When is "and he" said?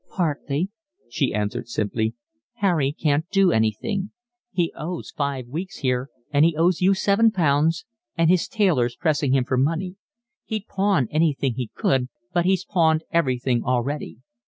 6.31-6.57